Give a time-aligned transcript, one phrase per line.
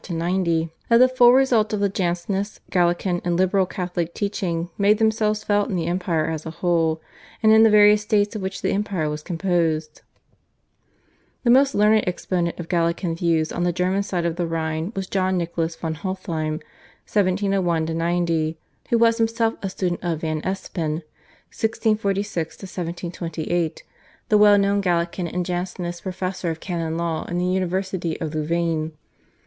[0.03, 4.97] (1765 90), that the full results of the Jansenist, Gallican, and Liberal Catholic teaching made
[4.97, 6.99] themselves felt in the empire as a whole,
[7.43, 10.01] and in the various states of which the empire was composed.
[11.43, 15.05] The most learned exponent of Gallican views on the German side of the Rhine was
[15.05, 16.61] John Nicholas von Hontheim
[17.07, 18.57] (1701 90),
[18.89, 21.03] who was himself a student of Van Espen
[21.53, 23.83] (1646 1728),
[24.29, 28.93] the well known Gallican and Jansenist professor of canon law in the University of Louvain.